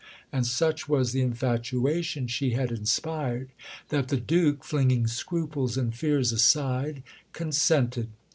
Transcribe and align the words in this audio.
And 0.31 0.47
such 0.47 0.89
was 0.89 1.11
the 1.11 1.21
infatuation 1.21 2.25
she 2.25 2.53
had 2.53 2.71
inspired 2.71 3.51
that 3.89 4.07
the 4.07 4.17
Duke 4.17 4.63
flinging 4.63 5.05
scruples 5.05 5.77
and 5.77 5.93
fears 5.95 6.31
aside, 6.31 7.03
consented. 7.33 8.09